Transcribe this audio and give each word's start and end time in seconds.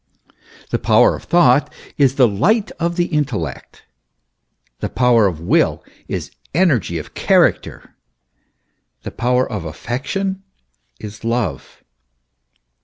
The 0.71 0.79
power 0.79 1.15
of 1.15 1.25
thought 1.25 1.71
is 1.95 2.15
the 2.15 2.27
light 2.27 2.71
of 2.79 2.95
the 2.95 3.05
intellect, 3.05 3.83
the 4.79 4.89
power 4.89 5.27
of 5.27 5.39
will 5.39 5.83
is 6.07 6.31
energy 6.55 6.97
of 6.97 7.13
character, 7.13 7.93
the 9.03 9.11
power 9.11 9.47
of 9.47 9.63
affection 9.63 10.41
is 10.99 11.23
love. 11.23 11.83